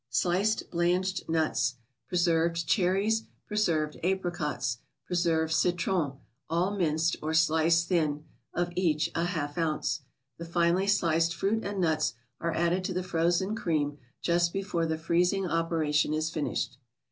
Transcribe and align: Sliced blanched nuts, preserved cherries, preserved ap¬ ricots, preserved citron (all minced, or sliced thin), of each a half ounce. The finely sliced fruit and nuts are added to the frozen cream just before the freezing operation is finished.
Sliced 0.09 0.71
blanched 0.71 1.29
nuts, 1.29 1.75
preserved 2.07 2.65
cherries, 2.67 3.25
preserved 3.45 3.97
ap¬ 4.03 4.21
ricots, 4.23 4.77
preserved 5.05 5.53
citron 5.53 6.13
(all 6.49 6.75
minced, 6.75 7.17
or 7.21 7.35
sliced 7.35 7.87
thin), 7.89 8.25
of 8.51 8.73
each 8.75 9.11
a 9.13 9.25
half 9.25 9.59
ounce. 9.59 10.01
The 10.39 10.45
finely 10.45 10.87
sliced 10.87 11.35
fruit 11.35 11.63
and 11.63 11.79
nuts 11.79 12.15
are 12.39 12.51
added 12.55 12.83
to 12.85 12.93
the 12.95 13.03
frozen 13.03 13.55
cream 13.55 13.99
just 14.23 14.51
before 14.53 14.87
the 14.87 14.97
freezing 14.97 15.45
operation 15.47 16.15
is 16.15 16.31
finished. 16.31 16.79